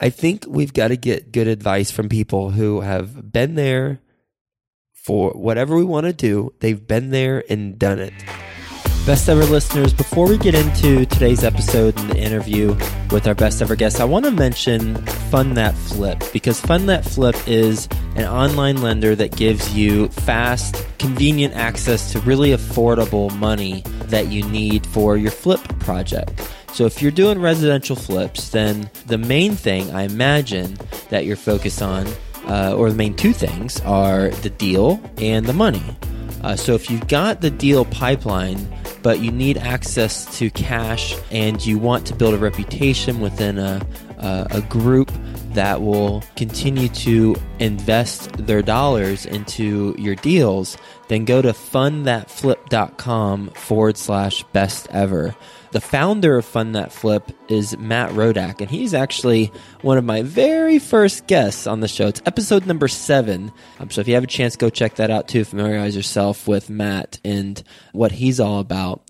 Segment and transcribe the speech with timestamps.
[0.00, 4.00] I think we've got to get good advice from people who have been there
[4.92, 6.52] for whatever we want to do.
[6.60, 8.12] They've been there and done it.
[9.06, 12.74] Best ever listeners, before we get into today's episode and the interview
[13.10, 14.96] with our best ever guest, I want to mention
[15.30, 17.86] Fund That Flip because Fund That Flip is
[18.16, 24.42] an online lender that gives you fast, convenient access to really affordable money that you
[24.48, 26.50] need for your flip project.
[26.74, 30.76] So if you're doing residential flips, then the main thing I imagine
[31.08, 32.08] that you're focused on,
[32.48, 35.84] uh, or the main two things, are the deal and the money.
[36.42, 38.58] Uh, so if you've got the deal pipeline,
[39.04, 43.86] but you need access to cash and you want to build a reputation within a,
[44.18, 45.12] a, a group
[45.54, 50.76] that will continue to invest their dollars into your deals,
[51.08, 55.34] then go to fundthatflip.com forward slash best ever.
[55.74, 59.50] The founder of Fund That Flip is Matt Rodak, and he's actually
[59.80, 62.06] one of my very first guests on the show.
[62.06, 63.50] It's episode number seven.
[63.80, 65.44] Um, so if you have a chance, go check that out too.
[65.44, 69.02] Familiarize yourself with Matt and what he's all about.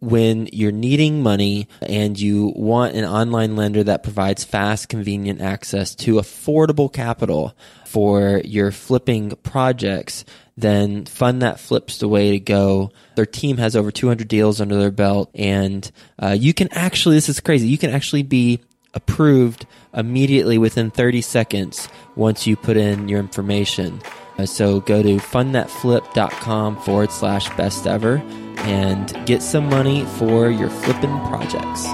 [0.00, 5.94] When you're needing money and you want an online lender that provides fast, convenient access
[5.96, 10.24] to affordable capital for your flipping projects,
[10.56, 12.92] then Fund That Flips the way to go.
[13.14, 17.28] Their team has over 200 deals under their belt, and uh, you can actually, this
[17.28, 18.60] is crazy, you can actually be
[18.94, 24.00] approved immediately within 30 seconds once you put in your information.
[24.40, 28.22] Uh, so go to fundthatflip.com forward slash best ever
[28.60, 31.84] and get some money for your flipping projects.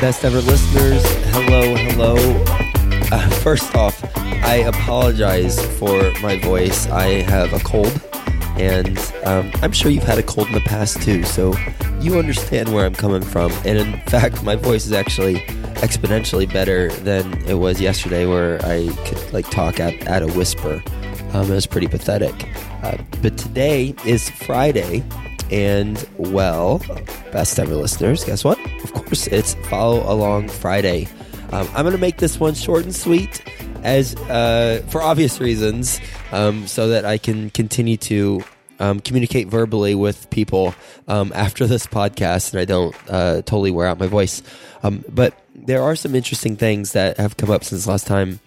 [0.00, 2.14] Best ever listeners, hello, hello.
[3.10, 6.86] Uh, first off, I apologize for my voice.
[6.86, 8.00] I have a cold,
[8.58, 11.52] and um, I'm sure you've had a cold in the past too, so
[12.04, 13.50] you understand where I'm coming from.
[13.64, 15.36] And in fact, my voice is actually
[15.76, 20.82] exponentially better than it was yesterday, where I could like talk at, at a whisper.
[21.32, 22.34] Um, it was pretty pathetic.
[22.82, 25.02] Uh, but today is Friday,
[25.50, 26.78] and well,
[27.32, 28.58] best ever listeners, guess what?
[28.84, 31.08] Of course, it's Follow Along Friday.
[31.52, 33.42] Um, I'm going to make this one short and sweet,
[33.82, 36.00] as uh, for obvious reasons,
[36.32, 38.44] um, so that I can continue to
[38.78, 40.74] um, communicate verbally with people
[41.08, 44.42] um, after this podcast, and I don't uh, totally wear out my voice.
[44.82, 48.40] Um, but there are some interesting things that have come up since last time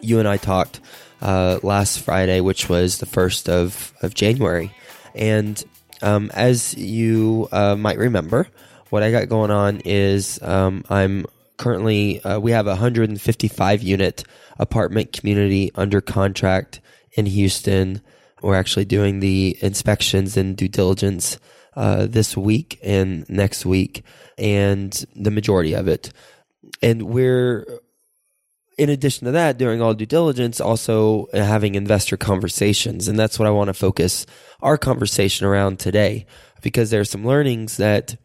[0.00, 0.80] you and I talked
[1.22, 4.72] uh, last Friday, which was the first of of January,
[5.14, 5.62] and
[6.02, 8.48] um, as you uh, might remember,
[8.90, 11.26] what I got going on is um, I'm
[11.56, 14.24] currently uh, we have a 155 unit
[14.58, 16.80] apartment community under contract
[17.12, 18.00] in Houston.
[18.42, 21.38] We're actually doing the inspections and due diligence
[21.76, 24.04] uh, this week and next week,
[24.36, 26.12] and the majority of it.
[26.82, 27.66] And we're
[28.76, 33.08] in addition to that, during all due diligence, also having investor conversations.
[33.08, 34.24] And that's what I want to focus
[34.62, 36.26] our conversation around today,
[36.62, 38.16] because there are some learnings that,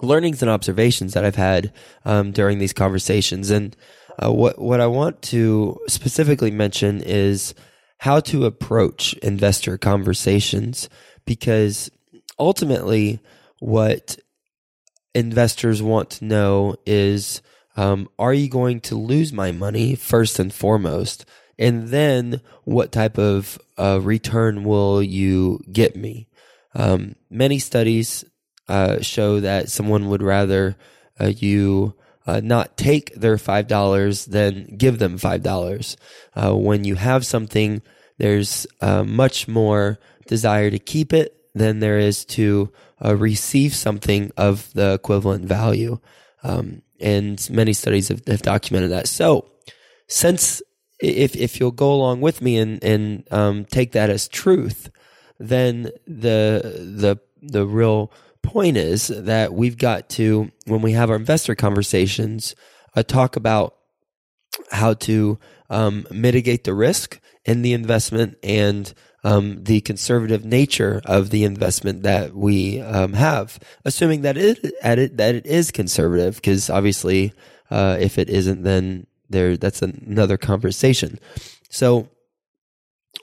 [0.00, 1.72] learnings and observations that I've had
[2.06, 3.50] um, during these conversations.
[3.50, 3.76] And
[4.22, 7.54] uh, what, what I want to specifically mention is
[7.98, 10.88] how to approach investor conversations,
[11.24, 11.90] because
[12.38, 13.20] ultimately,
[13.58, 14.18] what
[15.14, 17.42] investors want to know is,
[17.76, 21.24] um, are you going to lose my money first and foremost?
[21.58, 26.28] And then what type of uh, return will you get me?
[26.74, 28.24] Um, many studies
[28.68, 30.76] uh, show that someone would rather
[31.20, 31.94] uh, you
[32.28, 35.96] uh, not take their $5 than give them $5.
[36.34, 37.80] Uh, when you have something,
[38.18, 42.70] there's uh, much more desire to keep it than there is to
[43.02, 45.98] receive something of the equivalent value.
[46.42, 49.08] Um, and many studies have, have documented that.
[49.08, 49.50] So,
[50.06, 50.60] since
[51.00, 54.90] if if you'll go along with me and and um, take that as truth,
[55.38, 56.60] then the
[56.98, 58.12] the the real
[58.48, 62.54] point is that we've got to when we have our investor conversations,
[62.96, 63.74] uh, talk about
[64.70, 65.38] how to
[65.70, 68.92] um, mitigate the risk in the investment and
[69.24, 75.16] um, the conservative nature of the investment that we um, have, assuming that it, it
[75.16, 77.32] that it is conservative, because obviously,
[77.70, 81.18] uh, if it isn't, then there that's another conversation.
[81.68, 82.08] So,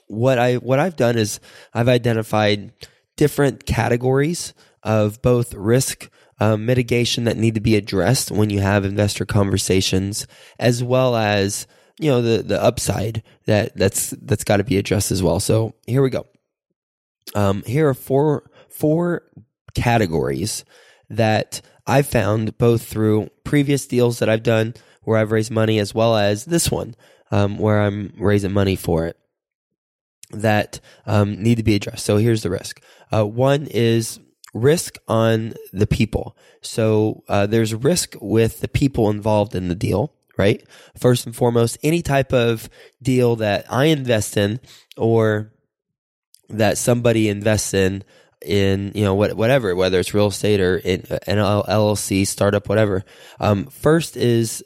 [0.06, 1.40] what I what I've done is
[1.72, 2.72] I've identified
[3.16, 4.52] different categories
[4.86, 10.26] of both risk um, mitigation that need to be addressed when you have investor conversations,
[10.58, 11.66] as well as
[11.98, 15.40] you know the the upside that that's that's got to be addressed as well.
[15.40, 16.26] So here we go.
[17.34, 19.22] Um, here are four four
[19.74, 20.64] categories
[21.10, 25.94] that I've found both through previous deals that I've done where I've raised money as
[25.94, 26.94] well as this one
[27.30, 29.16] um, where I'm raising money for it
[30.30, 32.04] that um, need to be addressed.
[32.04, 32.82] So here's the risk.
[33.12, 34.18] Uh, one is
[34.54, 36.36] risk on the people.
[36.60, 40.66] So uh, there's risk with the people involved in the deal, right?
[40.98, 42.68] First and foremost, any type of
[43.02, 44.60] deal that I invest in
[44.96, 45.52] or
[46.48, 48.04] that somebody invests in
[48.44, 53.02] in you know what, whatever whether it's real estate or in an LLC startup whatever
[53.40, 54.62] um, first is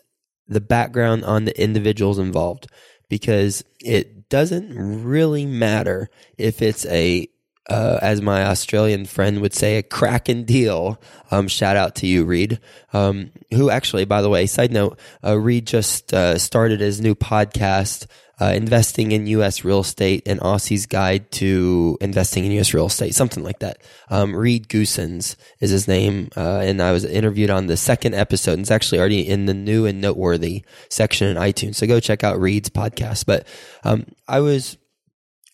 [0.48, 2.66] the background on the individuals involved
[3.08, 4.74] because it doesn't
[5.04, 7.28] really matter if it's a
[7.70, 11.00] uh, as my Australian friend would say, a cracking deal.
[11.30, 12.58] Um, shout out to you, Reed.
[12.92, 17.14] Um, who actually, by the way, side note, uh, Reed just uh, started his new
[17.14, 18.06] podcast,
[18.40, 19.64] uh, investing in U.S.
[19.64, 22.74] real estate and Aussie's guide to investing in U.S.
[22.74, 23.82] real estate, something like that.
[24.08, 28.54] Um, Reed Goossens is his name, uh, and I was interviewed on the second episode.
[28.54, 31.76] And it's actually already in the new and noteworthy section in iTunes.
[31.76, 33.26] So go check out Reed's podcast.
[33.26, 33.46] But
[33.84, 34.76] um, I was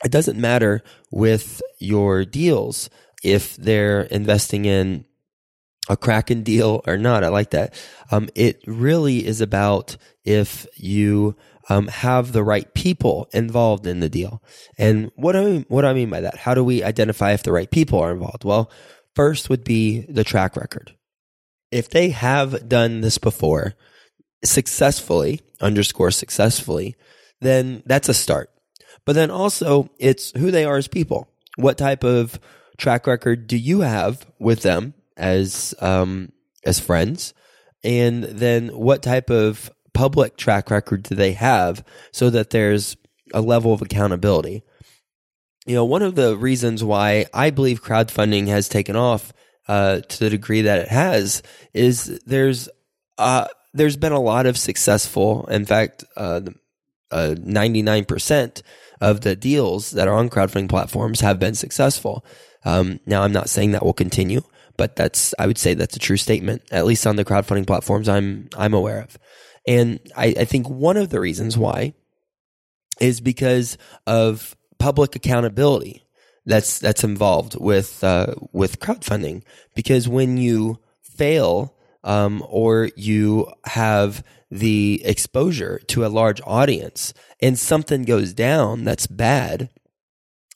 [0.04, 2.90] it doesn't matter with your deals
[3.22, 5.04] if they're investing in
[5.88, 7.24] a cracking deal or not.
[7.24, 7.74] I like that.
[8.10, 11.36] Um, it really is about if you
[11.68, 14.42] um, have the right people involved in the deal.
[14.78, 16.38] And what I mean, what do I mean by that?
[16.38, 18.44] How do we identify if the right people are involved?
[18.44, 18.70] Well,
[19.14, 20.94] first would be the track record.
[21.72, 23.74] If they have done this before
[24.44, 26.94] successfully, underscore successfully,
[27.40, 28.50] then that's a start.
[29.06, 31.28] But then also it's who they are as people.
[31.56, 32.38] What type of
[32.76, 36.32] track record do you have with them as um,
[36.64, 37.32] as friends?
[37.82, 42.96] And then what type of public track record do they have so that there's
[43.32, 44.62] a level of accountability?
[45.66, 49.32] You know, one of the reasons why I believe crowdfunding has taken off
[49.68, 51.42] uh, to the degree that it has
[51.72, 52.68] is there's
[53.18, 56.40] uh, there's been a lot of successful, in fact, uh,
[57.10, 58.62] ninety nine percent
[59.00, 62.24] of the deals that are on crowdfunding platforms have been successful.
[62.64, 64.42] Um, now, I'm not saying that will continue,
[64.76, 68.08] but that's I would say that's a true statement, at least on the crowdfunding platforms
[68.08, 69.18] I'm I'm aware of.
[69.66, 71.94] And I, I think one of the reasons why
[73.00, 76.02] is because of public accountability
[76.44, 79.42] that's that's involved with uh, with crowdfunding.
[79.74, 87.58] Because when you fail um, or you have the exposure to a large audience and
[87.58, 89.70] something goes down that's bad,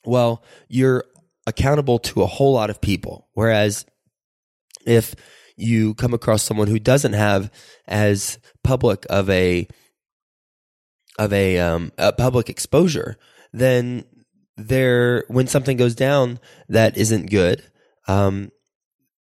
[0.05, 1.05] well, you're
[1.47, 3.29] accountable to a whole lot of people.
[3.35, 3.85] Whereas
[4.87, 5.15] if
[5.57, 7.51] you come across someone who doesn't have
[7.87, 9.67] as public of a
[11.19, 13.19] of a, um, a public exposure,
[13.53, 14.05] then
[14.57, 16.39] there when something goes down
[16.69, 17.63] that isn't good,
[18.09, 18.51] um,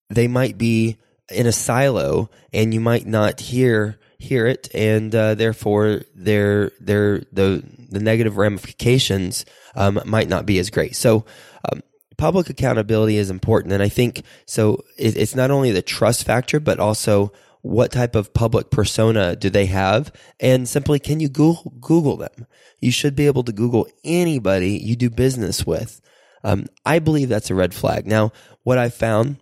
[0.08, 0.96] they might be
[1.30, 7.20] in a silo, and you might not hear hear it, and uh, therefore their their
[7.32, 9.44] the the negative ramifications
[9.74, 10.96] um, might not be as great.
[10.96, 11.24] So.
[11.70, 11.82] Um,
[12.16, 14.84] public accountability is important, and I think so.
[14.98, 17.32] It, it's not only the trust factor, but also
[17.62, 22.46] what type of public persona do they have, and simply can you Google, Google them?
[22.80, 26.00] You should be able to Google anybody you do business with.
[26.42, 28.06] Um, I believe that's a red flag.
[28.06, 28.32] Now,
[28.62, 29.36] what I found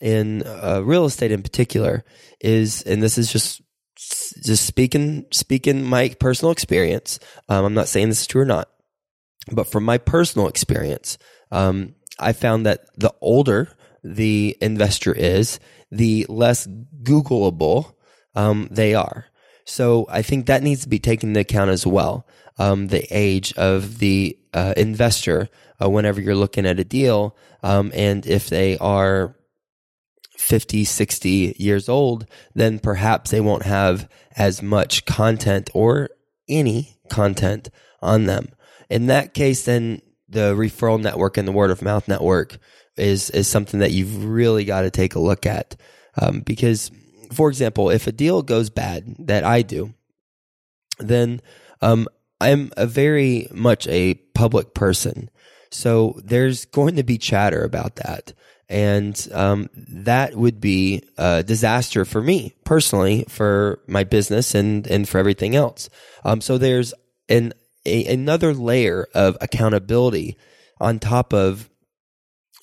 [0.00, 2.04] in uh, real estate in particular
[2.40, 3.62] is, and this is just
[3.96, 7.18] just speaking speaking my personal experience.
[7.48, 8.68] Um, I'm not saying this is true or not,
[9.52, 11.18] but from my personal experience,
[11.50, 13.68] um, I found that the older
[14.04, 15.58] the investor is,
[15.90, 16.68] the less
[17.02, 17.94] Googleable
[18.34, 19.26] um, they are.
[19.64, 22.26] So I think that needs to be taken into account as well.
[22.58, 25.48] Um, the age of the uh, investor
[25.82, 29.34] uh, whenever you're looking at a deal, um, and if they are
[30.36, 36.10] 50, 60 years old, then perhaps they won't have as much content or
[36.48, 37.70] any content
[38.02, 38.48] on them.
[38.90, 42.58] In that case, then the referral network and the word of mouth network
[42.96, 45.76] is, is something that you've really got to take a look at.
[46.20, 46.90] Um, because,
[47.32, 49.94] for example, if a deal goes bad that I do,
[50.98, 51.40] then
[51.80, 52.08] um,
[52.40, 55.30] I'm a very much a public person.
[55.70, 58.32] So there's going to be chatter about that
[58.68, 65.08] and um, that would be a disaster for me personally, for my business, and and
[65.08, 65.88] for everything else.
[66.24, 66.94] Um, so there's
[67.28, 67.52] an
[67.84, 70.36] a, another layer of accountability
[70.80, 71.68] on top of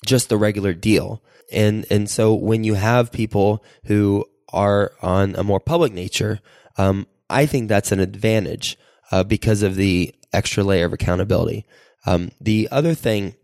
[0.04, 5.44] just the regular deal, and and so when you have people who are on a
[5.44, 6.40] more public nature,
[6.76, 8.76] um, I think that's an advantage
[9.10, 11.64] uh, because of the extra layer of accountability.
[12.06, 13.34] Um, the other thing,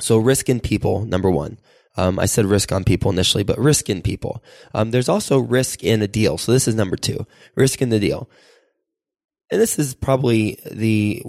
[0.00, 1.58] so risk in people, number one.
[1.96, 4.42] Um, I said risk on people initially, but risk in people.
[4.74, 6.36] Um, there's also risk in a deal.
[6.36, 8.28] So this is number two, risk in the deal.
[9.50, 11.22] And this is probably the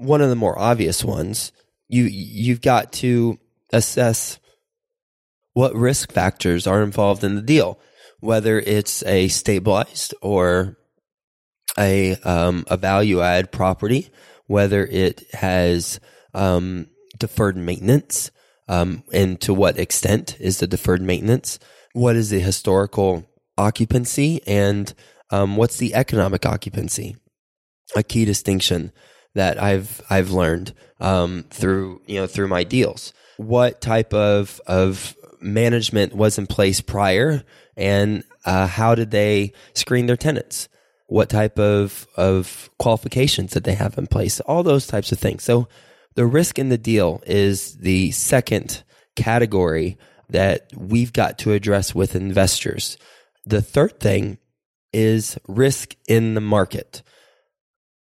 [0.00, 1.52] one of the more obvious ones.
[1.88, 3.38] You you've got to
[3.72, 4.38] assess
[5.52, 7.78] what risk factors are involved in the deal,
[8.18, 10.76] whether it's a stabilized or
[11.78, 14.10] a um, a value add property,
[14.46, 16.00] whether it has
[16.34, 16.88] um,
[17.20, 18.32] deferred maintenance,
[18.68, 21.60] um, and to what extent is the deferred maintenance?
[21.92, 23.24] What is the historical
[23.56, 24.92] occupancy, and
[25.30, 27.16] um, what's the economic occupancy?
[27.94, 28.92] A key distinction
[29.34, 33.12] that I've I've learned um, through you know through my deals.
[33.36, 37.42] What type of of management was in place prior,
[37.76, 40.68] and uh, how did they screen their tenants?
[41.06, 44.40] What type of of qualifications did they have in place?
[44.40, 45.42] All those types of things.
[45.42, 45.68] So
[46.14, 48.82] the risk in the deal is the second
[49.16, 49.98] category
[50.28, 52.96] that we've got to address with investors.
[53.44, 54.38] The third thing
[54.92, 57.02] is risk in the market,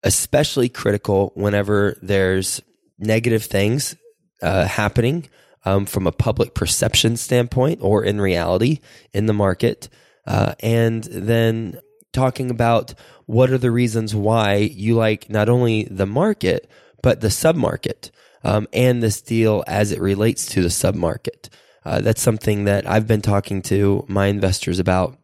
[0.04, 2.62] especially critical whenever there's
[2.98, 3.96] negative things
[4.42, 5.30] uh, happening
[5.66, 8.80] um, from a public perception standpoint or in reality
[9.14, 9.90] in the market.
[10.26, 11.80] Uh, and then
[12.14, 12.94] talking about
[13.26, 16.70] what are the reasons why you like not only the market,
[17.02, 18.12] but the submarket
[18.44, 21.50] um, and this deal as it relates to the submarket.
[21.86, 25.18] Uh, that's something that I've been talking to my investors about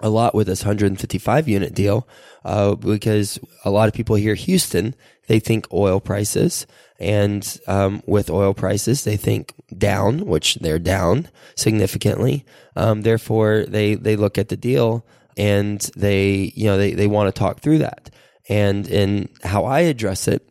[0.00, 2.06] a lot with this 155 unit deal
[2.44, 4.94] uh, because a lot of people hear Houston,
[5.26, 6.66] they think oil prices.
[6.98, 12.44] And um, with oil prices, they think down, which they're down significantly.
[12.74, 17.34] Um, therefore, they, they look at the deal and they, you know, they, they want
[17.34, 18.10] to talk through that.
[18.48, 20.48] And in how I address it,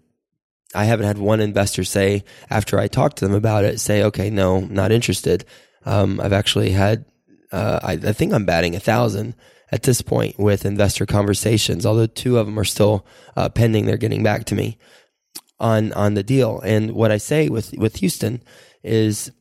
[0.76, 4.30] I haven't had one investor say after I talked to them about it, say, okay,
[4.30, 5.46] no, not interested.
[5.86, 7.06] Um, I've actually had,
[7.52, 9.36] uh, I, I, think I'm batting a thousand
[9.72, 13.06] at this point with investor conversations, although two of them are still
[13.36, 13.86] uh, pending.
[13.86, 14.78] They're getting back to me
[15.60, 16.60] on, on the deal.
[16.62, 18.42] And what I say with, with Houston
[18.84, 19.32] is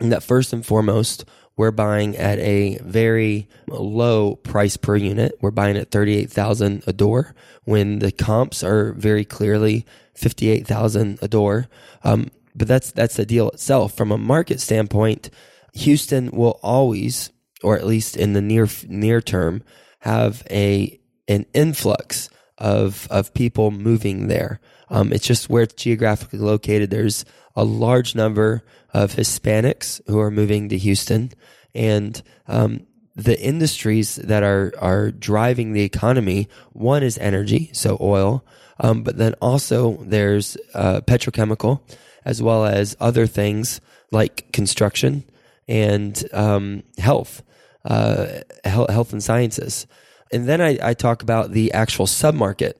[0.00, 1.24] that first and foremost,
[1.56, 5.38] we're buying at a very low price per unit.
[5.40, 11.68] We're buying at 38,000 a door when the comps are very clearly 58,000 a door.
[12.04, 13.94] Um, but that's, that's the deal itself.
[13.94, 15.30] From a market standpoint,
[15.74, 17.30] Houston will always,
[17.62, 19.62] or at least in the near, near term,
[20.00, 22.28] have a, an influx
[22.58, 24.60] of, of people moving there.
[24.92, 26.90] Um, it's just where it's geographically located.
[26.90, 27.24] There's
[27.56, 31.32] a large number of Hispanics who are moving to Houston,
[31.74, 36.46] and um, the industries that are are driving the economy.
[36.72, 38.44] One is energy, so oil,
[38.80, 41.80] um, but then also there's uh, petrochemical,
[42.26, 43.80] as well as other things
[44.10, 45.24] like construction
[45.66, 47.42] and um, health,
[47.86, 49.86] uh, health and sciences.
[50.30, 52.74] And then I, I talk about the actual submarket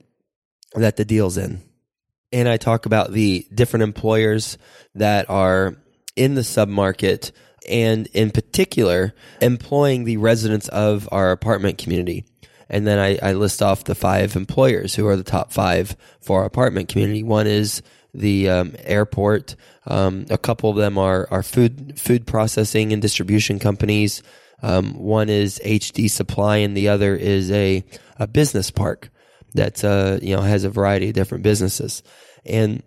[0.74, 1.62] that the deal's in
[2.32, 4.58] and I talk about the different employers
[4.94, 5.76] that are
[6.16, 7.32] in the submarket
[7.68, 12.24] and in particular employing the residents of our apartment community.
[12.68, 16.40] And then I, I, list off the five employers who are the top five for
[16.40, 17.22] our apartment community.
[17.22, 17.82] One is
[18.14, 19.56] the um, airport.
[19.86, 24.22] Um, a couple of them are, are food food processing and distribution companies.
[24.62, 27.84] Um, one is HD Supply, and the other is a,
[28.18, 29.10] a business park
[29.54, 32.02] that uh, you know has a variety of different businesses,
[32.44, 32.82] and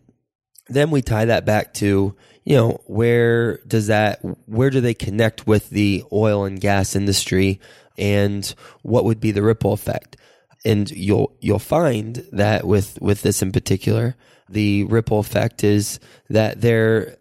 [0.68, 5.48] then we tie that back to you know where does that where do they connect
[5.48, 7.60] with the oil and gas industry,
[7.98, 10.18] and what would be the ripple effect?
[10.64, 14.16] And you'll you'll find that with with this in particular,
[14.50, 17.18] the ripple effect is that they're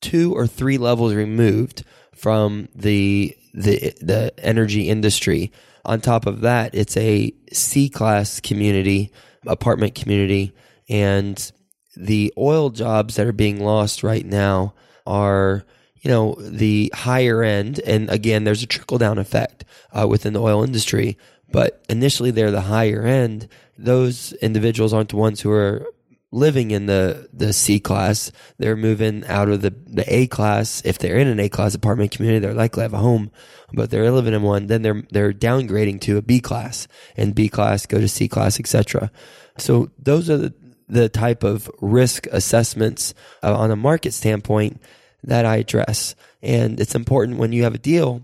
[0.00, 5.52] two or three levels removed from the the the energy industry
[5.88, 9.10] on top of that, it's a C class community,
[9.46, 10.52] apartment community,
[10.88, 11.52] and
[11.96, 14.74] the oil jobs that are being lost right now
[15.06, 15.64] are
[15.96, 20.40] you know the higher end and again there's a trickle down effect uh, within the
[20.40, 21.18] oil industry
[21.50, 23.48] but initially they're the higher end.
[23.76, 25.86] Those individuals aren't the ones who are
[26.30, 28.30] living in the the C class.
[28.58, 30.82] They're moving out of the the A class.
[30.84, 33.30] If they're in an A class apartment community, they're likely to have a home,
[33.72, 34.66] but they're living in one.
[34.66, 38.60] Then they're they're downgrading to a B class, and B class go to C class,
[38.60, 39.10] etc.
[39.58, 40.54] So those are the
[40.88, 44.80] the type of risk assessments uh, on a market standpoint
[45.22, 48.22] that I address, and it's important when you have a deal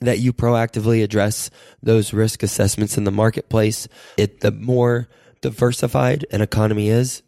[0.00, 1.50] that you proactively address
[1.82, 3.88] those risk assessments in the marketplace.
[4.16, 5.08] It the more
[5.40, 7.22] diversified an economy is,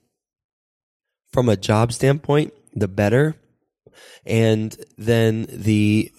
[1.33, 3.37] from a job standpoint, the better.
[4.26, 6.12] and then the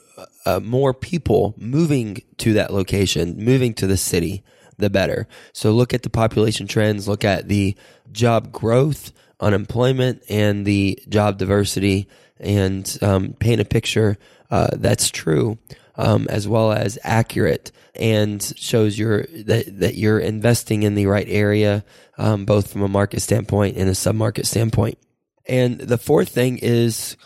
[0.45, 4.43] uh, more people moving to that location, moving to the city,
[4.77, 5.27] the better.
[5.53, 7.75] So look at the population trends, look at the
[8.11, 12.07] job growth, unemployment, and the job diversity,
[12.39, 14.17] and um, paint a picture
[14.49, 15.57] uh, that's true.
[16.01, 21.27] Um, as well as accurate and shows your that, that you're investing in the right
[21.29, 21.83] area,
[22.17, 24.97] um, both from a market standpoint and a submarket standpoint.
[25.45, 27.17] And the fourth thing is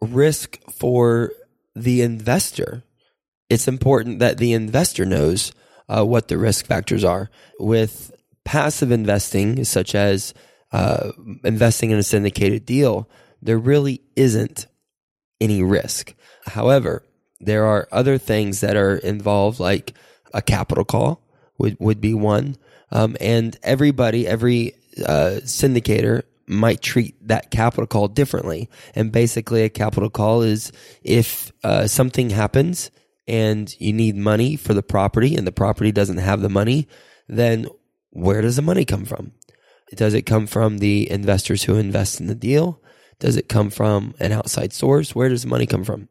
[0.00, 1.32] risk for
[1.74, 2.84] the investor.
[3.48, 5.52] It's important that the investor knows
[5.88, 7.28] uh, what the risk factors are.
[7.58, 8.12] With
[8.44, 10.32] passive investing, such as
[10.70, 11.10] uh,
[11.42, 13.08] investing in a syndicated deal,
[13.42, 14.66] there really isn't
[15.40, 16.14] any risk.
[16.46, 17.02] However,
[17.40, 19.94] there are other things that are involved, like
[20.32, 21.22] a capital call
[21.58, 22.56] would, would be one.
[22.90, 24.74] Um, and everybody, every
[25.04, 28.70] uh, syndicator might treat that capital call differently.
[28.94, 32.90] And basically, a capital call is if uh, something happens
[33.26, 36.88] and you need money for the property and the property doesn't have the money,
[37.28, 37.66] then
[38.10, 39.32] where does the money come from?
[39.94, 42.80] Does it come from the investors who invest in the deal?
[43.18, 45.14] Does it come from an outside source?
[45.14, 46.08] Where does the money come from?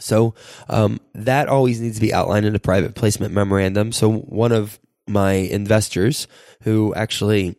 [0.00, 0.34] So
[0.68, 3.92] um, that always needs to be outlined in a private placement memorandum.
[3.92, 6.26] So one of my investors
[6.62, 7.56] who actually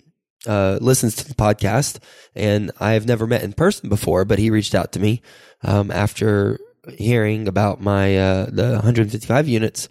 [0.48, 2.00] uh, listens to the podcast,
[2.36, 5.22] and I've never met in person before, but he reached out to me
[5.64, 6.60] um, after
[6.98, 9.90] hearing about my uh, the 155 units,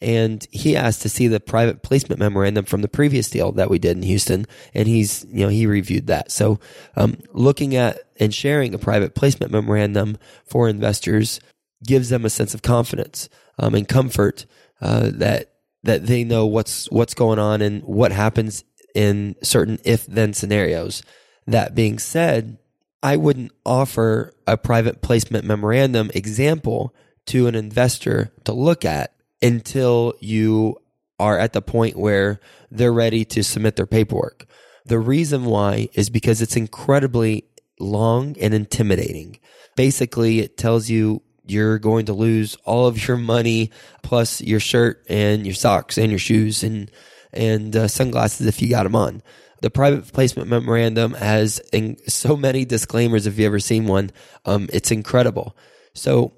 [0.00, 3.78] and he asked to see the private placement memorandum from the previous deal that we
[3.78, 6.30] did in Houston, and he's you know he reviewed that.
[6.30, 6.60] So,
[6.96, 11.40] um, looking at and sharing a private placement memorandum for investors
[11.86, 14.46] gives them a sense of confidence um, and comfort
[14.80, 18.64] uh, that that they know what's what's going on and what happens
[18.94, 21.02] in certain if then scenarios.
[21.46, 22.58] That being said,
[23.02, 26.94] I wouldn't offer a private placement memorandum example
[27.26, 29.12] to an investor to look at
[29.42, 30.78] until you
[31.18, 34.46] are at the point where they're ready to submit their paperwork.
[34.86, 37.44] The reason why is because it's incredibly
[37.78, 39.38] long and intimidating.
[39.76, 43.70] Basically, it tells you you're going to lose all of your money
[44.02, 46.90] plus your shirt and your socks and your shoes and
[47.32, 49.22] and uh, sunglasses if you got them on.
[49.60, 53.26] The private placement memorandum has in so many disclaimers.
[53.26, 54.10] If you ever seen one,
[54.44, 55.56] um, it's incredible.
[55.94, 56.34] So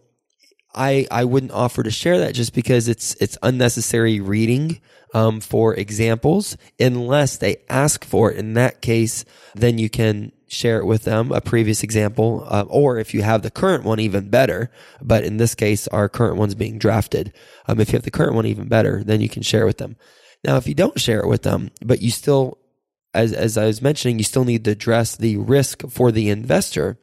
[0.74, 4.80] I I wouldn't offer to share that just because it's it's unnecessary reading
[5.14, 8.38] um, for examples unless they ask for it.
[8.38, 12.98] In that case, then you can share it with them a previous example, uh, or
[12.98, 14.70] if you have the current one, even better.
[15.02, 17.32] But in this case, our current one's being drafted.
[17.66, 19.78] Um, if you have the current one, even better, then you can share it with
[19.78, 19.96] them.
[20.44, 22.58] Now, if you don't share it with them, but you still,
[23.12, 26.98] as, as I was mentioning, you still need to address the risk for the investor,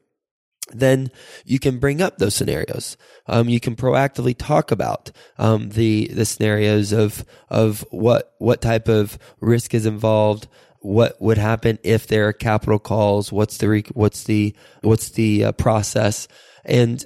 [0.72, 1.12] then
[1.44, 2.96] you can bring up those scenarios.
[3.28, 8.88] Um, you can proactively talk about um, the the scenarios of of what what type
[8.88, 10.48] of risk is involved,
[10.84, 15.52] what would happen if there are capital calls, what's the what's the what's the uh,
[15.54, 16.28] process,
[16.66, 17.06] and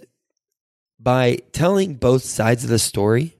[0.99, 3.37] by telling both sides of the story,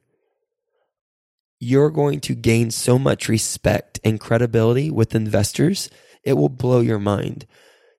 [1.60, 5.90] you're going to gain so much respect and credibility with investors.
[6.24, 7.48] It will blow your mind.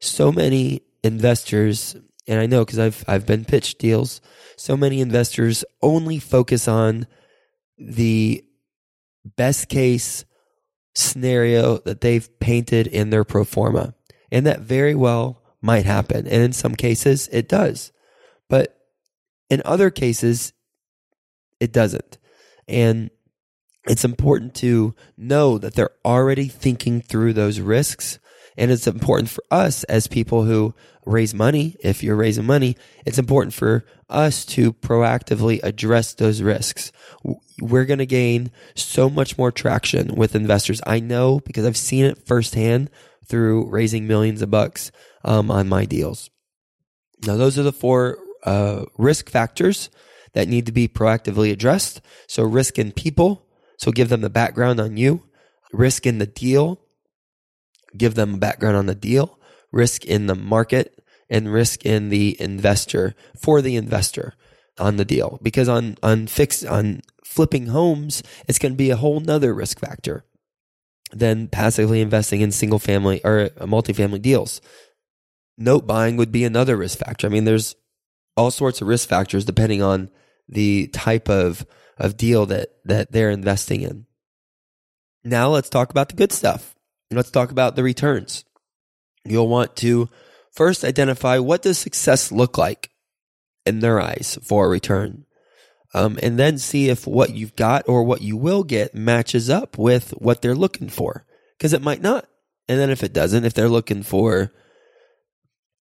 [0.00, 1.96] So many investors,
[2.28, 4.20] and I know because I've I've been pitched deals.
[4.56, 7.08] So many investors only focus on
[7.76, 8.44] the
[9.24, 10.24] best case
[10.98, 13.94] scenario that they've painted in their pro forma,
[14.30, 16.26] and that very well might happen.
[16.26, 17.92] And in some cases, it does,
[18.48, 18.78] but
[19.48, 20.52] in other cases,
[21.60, 22.18] it doesn't.
[22.66, 23.10] And
[23.86, 28.18] it's important to know that they're already thinking through those risks.
[28.58, 30.74] And it's important for us as people who
[31.06, 36.90] raise money, if you're raising money, it's important for us to proactively address those risks.
[37.60, 40.80] We're going to gain so much more traction with investors.
[40.84, 42.90] I know because I've seen it firsthand
[43.26, 44.90] through raising millions of bucks
[45.24, 46.28] um, on my deals.
[47.24, 49.88] Now, those are the four uh, risk factors
[50.32, 52.00] that need to be proactively addressed.
[52.26, 53.46] So, risk in people,
[53.78, 55.22] so give them the background on you,
[55.72, 56.80] risk in the deal,
[57.96, 59.38] give them background on the deal,
[59.72, 64.34] risk in the market, and risk in the investor for the investor
[64.78, 65.38] on the deal.
[65.42, 69.78] Because on on fixed on flipping homes, it's going to be a whole nother risk
[69.78, 70.24] factor
[71.12, 74.60] than passively investing in single family or uh, multifamily deals.
[75.56, 77.26] Note buying would be another risk factor.
[77.26, 77.74] I mean, there's
[78.36, 80.10] all sorts of risk factors depending on
[80.48, 81.66] the type of
[81.98, 84.06] of deal that that they're investing in.
[85.24, 86.74] Now let's talk about the good stuff.
[87.10, 88.44] Let's talk about the returns.
[89.24, 90.08] You'll want to
[90.52, 92.90] first identify what does success look like
[93.64, 95.24] in their eyes for a return.
[95.94, 99.78] Um, and then see if what you've got or what you will get matches up
[99.78, 101.24] with what they're looking for.
[101.56, 102.26] Because it might not.
[102.68, 104.52] And then if it doesn't, if they're looking for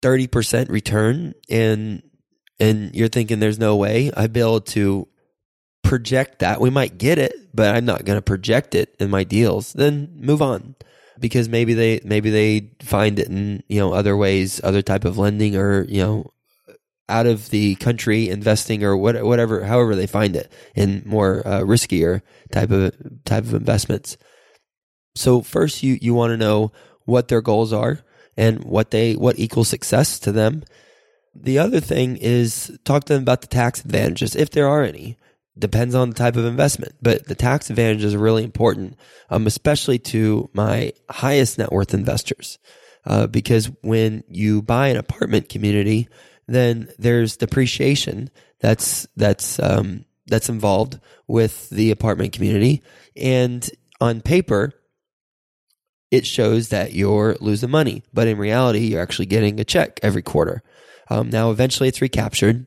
[0.02, 2.02] 30% return and
[2.58, 5.08] and you're thinking there's no way I'd be able to
[5.82, 6.60] project that.
[6.60, 9.72] We might get it, but I'm not going to project it in my deals.
[9.72, 10.76] Then move on
[11.18, 15.18] because maybe they maybe they find it in you know other ways, other type of
[15.18, 16.32] lending, or you know
[17.08, 21.60] out of the country investing or what, whatever, however they find it in more uh,
[21.60, 22.20] riskier
[22.52, 22.92] type of
[23.24, 24.16] type of investments.
[25.14, 26.72] So first, you you want to know
[27.04, 28.00] what their goals are
[28.36, 30.64] and what they what equals success to them.
[31.34, 35.16] The other thing is talk to them about the tax advantages if there are any
[35.58, 38.96] depends on the type of investment, but the tax advantages are really important,
[39.30, 42.58] um, especially to my highest net worth investors.
[43.04, 46.08] Uh, because when you buy an apartment community,
[46.48, 52.82] then there's depreciation that's that's um, that's involved with the apartment community,
[53.16, 54.72] and on paper,
[56.10, 60.22] it shows that you're losing money, but in reality, you're actually getting a check every
[60.22, 60.62] quarter.
[61.08, 62.66] Um, now, eventually, it's recaptured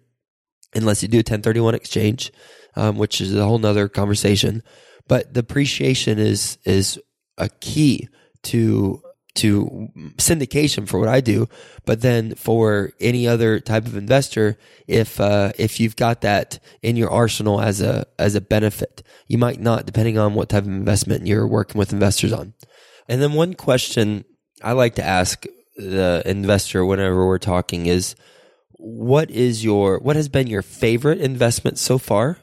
[0.74, 2.32] unless you do a 1031 exchange
[2.80, 4.64] um, which is a whole nother conversation.
[5.08, 7.00] But depreciation is is
[7.38, 8.08] a key
[8.44, 9.02] to
[9.36, 11.48] to syndication for what I do,
[11.86, 16.96] but then for any other type of investor, if uh, if you've got that in
[16.96, 20.70] your arsenal as a as a benefit, you might not, depending on what type of
[20.70, 22.54] investment you're working with investors on.
[23.08, 24.26] And then one question
[24.64, 25.46] I like to ask
[25.78, 28.16] the investor whenever we're talking is,
[28.74, 32.40] what is your what has been your favorite investment so far?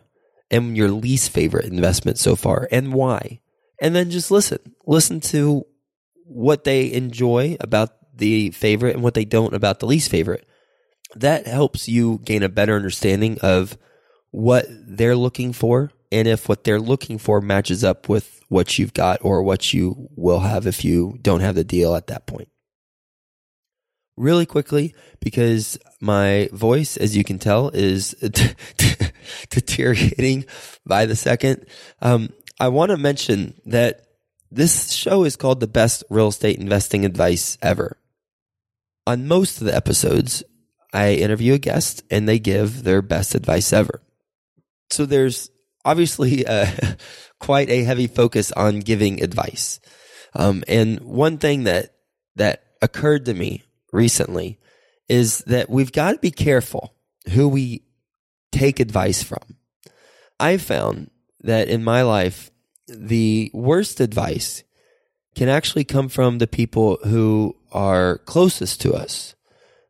[0.51, 3.41] And your least favorite investment so far and why.
[3.81, 4.59] And then just listen.
[4.87, 5.67] Listen to
[6.25, 10.47] what they enjoy about the favorite and what they don't about the least favorite.
[11.15, 13.77] That helps you gain a better understanding of
[14.31, 18.95] what they're looking for and if what they're looking for matches up with what you've
[18.95, 22.49] got or what you will have if you don't have the deal at that point
[24.17, 28.15] really quickly because my voice, as you can tell, is
[29.51, 30.45] deteriorating
[30.85, 31.67] by the second.
[32.01, 34.03] Um, I want to mention that
[34.51, 37.99] this show is called the best real estate investing advice ever.
[39.07, 40.43] On most of the episodes,
[40.93, 44.01] I interview a guest and they give their best advice ever.
[44.91, 45.51] So there's
[45.85, 46.71] obviously uh,
[47.41, 49.81] quite a heavy focus on giving advice.
[50.35, 51.95] Um, and one thing that
[52.37, 53.63] that occurred to me
[53.93, 54.59] recently
[55.09, 56.95] is that we've got to be careful
[57.31, 57.83] who we
[58.57, 59.57] take advice from.
[60.39, 62.51] I've found that in my life,
[62.89, 64.65] the worst advice
[65.35, 69.35] can actually come from the people who are closest to us.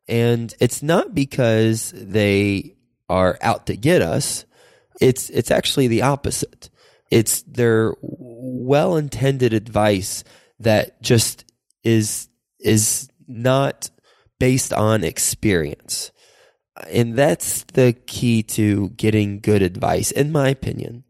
[0.07, 2.75] And it's not because they
[3.09, 4.45] are out to get us.
[4.99, 6.69] It's, it's actually the opposite.
[7.09, 10.23] It's their well intended advice
[10.59, 11.45] that just
[11.83, 12.27] is,
[12.59, 13.89] is not
[14.39, 16.11] based on experience.
[16.89, 21.03] And that's the key to getting good advice, in my opinion.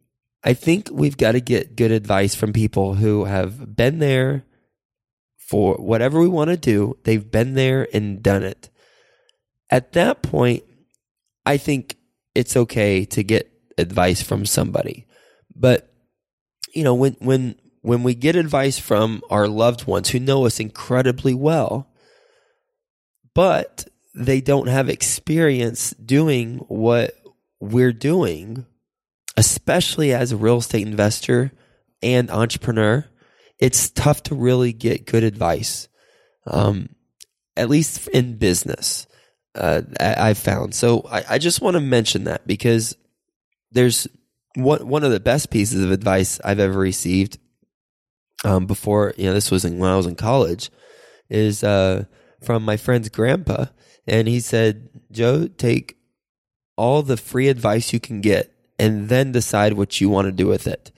[0.43, 4.45] I think we've got to get good advice from people who have been there
[5.37, 6.97] for whatever we want to do.
[7.03, 8.69] They've been there and done it.
[9.69, 10.63] At that point,
[11.45, 11.97] I think
[12.35, 15.05] it's okay to get advice from somebody.
[15.55, 15.91] But
[16.73, 20.59] you know, when when when we get advice from our loved ones who know us
[20.59, 21.89] incredibly well,
[23.33, 27.13] but they don't have experience doing what
[27.59, 28.65] we're doing,
[29.35, 31.51] especially as a real estate investor
[32.01, 33.05] and entrepreneur.
[33.59, 35.87] It's tough to really get good advice,
[36.47, 36.89] um,
[37.55, 39.05] at least in business.
[39.53, 40.75] Uh, I, have found.
[40.75, 42.95] So I, I just want to mention that because
[43.71, 44.07] there's
[44.53, 47.39] one one of the best pieces of advice I've ever received.
[48.45, 50.69] Um, before you know, this was in, when I was in college.
[51.27, 52.05] Is uh,
[52.43, 53.65] from my friend's grandpa,
[54.07, 55.97] and he said, Joe, take
[56.75, 60.47] all the free advice you can get and then decide what you want to do
[60.47, 60.91] with it.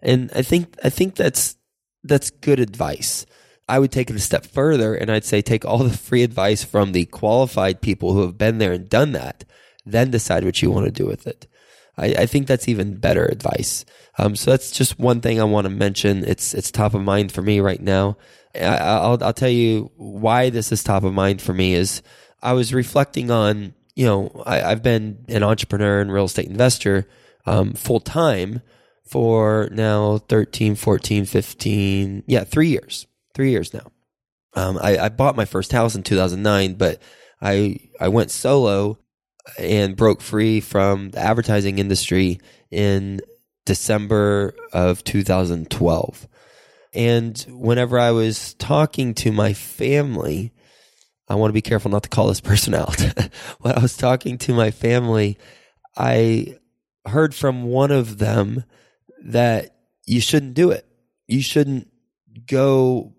[0.00, 1.56] And I think I think that's
[2.02, 3.24] that's good advice.
[3.68, 6.64] I would take it a step further and I'd say take all the free advice
[6.64, 9.44] from the qualified people who have been there and done that,
[9.86, 11.46] then decide what you want to do with it.
[11.96, 13.84] I, I think that's even better advice.
[14.18, 16.24] Um, so that's just one thing I want to mention.
[16.24, 18.16] It's it's top of mind for me right now.
[18.54, 22.02] I, will I'll tell you why this is top of mind for me is
[22.42, 27.06] I was reflecting on, you know, I, have been an entrepreneur and real estate investor
[27.46, 28.62] um, full time
[29.04, 33.92] for now 13, 14, 15, yeah, three years, three years now.
[34.54, 37.00] Um, I, I bought my first house in 2009, but
[37.40, 38.98] I, I went solo
[39.58, 43.20] and broke free from the advertising industry in
[43.64, 46.28] December of 2012.
[46.94, 50.52] And whenever I was talking to my family,
[51.32, 53.00] I want to be careful not to call this person out.
[53.60, 55.38] when I was talking to my family,
[55.96, 56.58] I
[57.06, 58.64] heard from one of them
[59.24, 60.86] that you shouldn't do it.
[61.26, 61.88] You shouldn't
[62.46, 63.14] go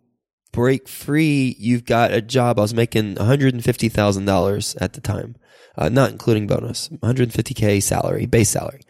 [0.52, 1.56] break free.
[1.58, 2.60] You've got a job.
[2.60, 5.36] I was making $150,000 at the time,
[5.76, 8.82] uh, not including bonus, 150K salary, base salary.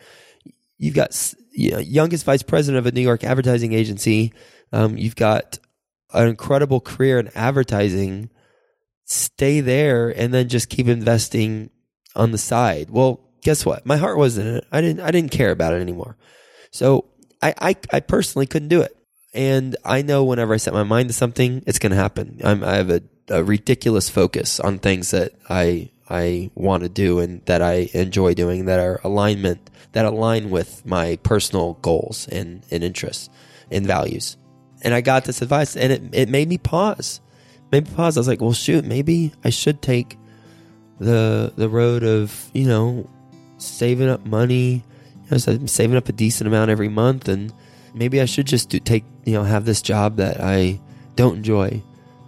[0.77, 4.33] You've got you know, youngest vice president of a New York advertising agency.
[4.73, 5.59] Um, you've got
[6.13, 8.29] an incredible career in advertising
[9.13, 11.69] stay there and then just keep investing
[12.15, 12.89] on the side.
[12.89, 13.85] Well, guess what?
[13.85, 14.67] My heart wasn't in it.
[14.71, 16.17] I didn't I didn't care about it anymore.
[16.71, 17.05] So
[17.41, 18.95] I I, I personally couldn't do it.
[19.33, 22.39] And I know whenever I set my mind to something, it's going to happen.
[22.43, 27.19] I'm, I have a, a ridiculous focus on things that I I want to do
[27.19, 32.65] and that I enjoy doing that are alignment that align with my personal goals and,
[32.69, 33.29] and interests
[33.71, 34.37] and values.
[34.81, 37.21] And I got this advice and it, it made me pause
[37.73, 38.15] maybe pause.
[38.15, 40.17] I was like, well, shoot, maybe I should take
[40.99, 43.09] the the road of you know
[43.57, 44.83] saving up money.
[45.23, 47.51] You know, so I'm saving up a decent amount every month, and
[47.93, 50.79] maybe I should just do, take you know have this job that I
[51.15, 51.81] don't enjoy,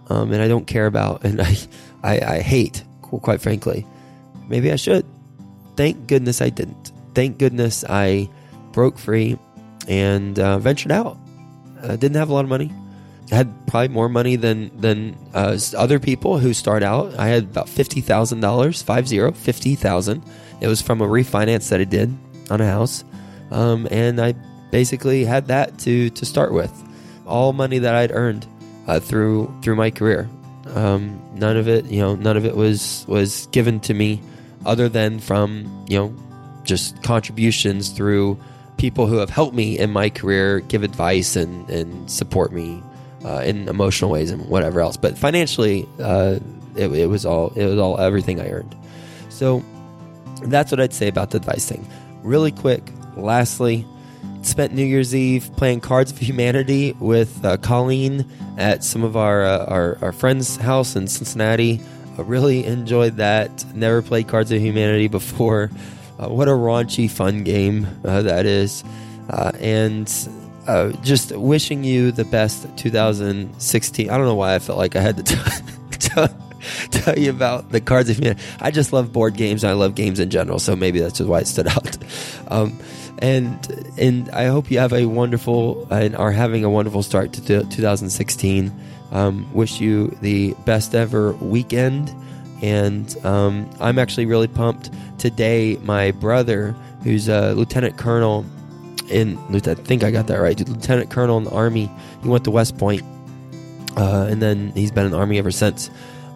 [0.09, 1.55] um, and I don't care about, and I,
[2.03, 3.85] I I hate, quite frankly.
[4.47, 5.05] Maybe I should.
[5.75, 6.91] Thank goodness I didn't.
[7.13, 8.29] Thank goodness I
[8.71, 9.37] broke free
[9.87, 11.17] and uh, ventured out.
[11.83, 12.71] I didn't have a lot of money
[13.29, 17.17] had probably more money than than uh, other people who start out.
[17.17, 20.23] I had about fifty thousand dollars, five zero, fifty thousand.
[20.61, 22.15] It was from a refinance that I did
[22.49, 23.03] on a house,
[23.51, 24.33] um, and I
[24.71, 26.71] basically had that to to start with.
[27.25, 28.45] All money that I'd earned
[28.87, 30.29] uh, through through my career.
[30.73, 34.21] Um, none of it, you know, none of it was was given to me,
[34.65, 36.15] other than from you know,
[36.63, 38.37] just contributions through
[38.77, 42.83] people who have helped me in my career, give advice and and support me
[43.25, 44.97] uh, in emotional ways and whatever else.
[44.97, 46.39] But financially, uh,
[46.75, 48.75] it, it, was all it was all everything I earned.
[49.29, 49.63] So
[50.43, 51.87] that's what I'd say about the advice thing.
[52.21, 52.83] Really quick.
[53.17, 53.85] Lastly,
[54.43, 59.43] spent New Year's Eve playing Cards of Humanity with uh, Colleen at some of our,
[59.43, 61.81] uh, our, our friends' house in Cincinnati.
[62.17, 63.65] I really enjoyed that.
[63.73, 65.71] Never played Cards of Humanity before.
[66.19, 68.83] Uh, what a raunchy, fun game uh, that is.
[69.59, 70.07] And
[70.67, 74.09] uh, just wishing you the best 2016.
[74.09, 75.35] I don't know why I felt like I had to
[75.91, 76.27] tell,
[76.91, 78.41] tell you about the cards of humanity.
[78.59, 79.63] I just love board games.
[79.63, 81.97] And I love games in general, so maybe that's just why it stood out.
[82.47, 82.79] Um,
[83.19, 87.41] and and I hope you have a wonderful and are having a wonderful start to
[87.41, 88.73] 2016.
[89.11, 92.13] Um, wish you the best ever weekend,
[92.61, 95.77] and um, I'm actually really pumped today.
[95.83, 98.45] My brother, who's a lieutenant colonel
[99.09, 100.59] in I think I got that right.
[100.59, 101.89] Lieutenant Colonel in the Army.
[102.23, 103.03] He went to West Point,
[103.97, 105.89] uh, and then he's been in the Army ever since.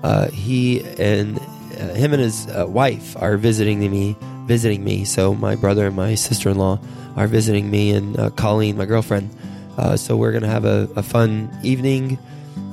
[0.04, 5.06] Uh, he and uh, him and his uh, wife are visiting me, visiting me.
[5.06, 6.80] So my brother and my sister in law
[7.16, 9.30] are visiting me, and uh, Colleen, my girlfriend.
[9.78, 12.18] Uh, so we're gonna have a, a fun evening.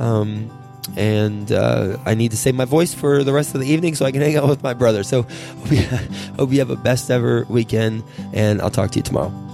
[0.01, 0.51] Um,
[0.97, 4.05] and uh, I need to save my voice for the rest of the evening so
[4.05, 5.03] I can hang out with my brother.
[5.03, 5.23] So
[6.37, 9.46] hope you have a best ever weekend, and I'll talk to you tomorrow.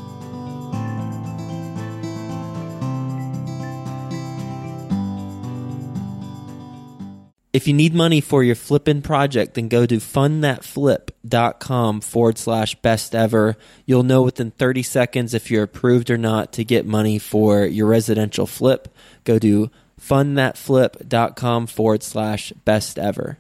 [7.53, 13.15] If you need money for your flipping project, then go to fundthatflip.com forward slash best
[13.15, 13.59] ever.
[13.85, 17.89] You'll know within 30 seconds if you're approved or not to get money for your
[17.89, 18.89] residential flip.
[19.25, 23.37] Go to fundthatflip.com forward slash best ever.